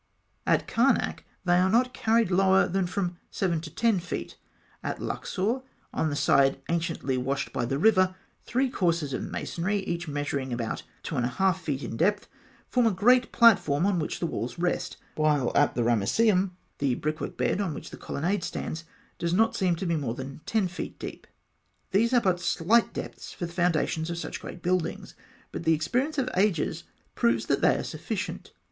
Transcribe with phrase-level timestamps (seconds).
[0.47, 4.35] At Karnak, they are not carried lower than from 7 to 10 feet;
[4.83, 5.61] at Luxor,
[5.93, 10.81] on the side anciently washed by the river, three courses of masonry, each measuring about
[11.03, 12.27] 2 1/2 feet in depth,
[12.67, 17.37] form a great platform on which the walls rest; while at the Ramesseum, the brickwork
[17.37, 18.85] bed on which the colonnade stands
[19.19, 21.27] does not seem to be more than 10 feet deep.
[21.91, 25.13] These are but slight depths for the foundations of such great buildings,
[25.51, 28.51] but the experience of ages proves that they are sufficient.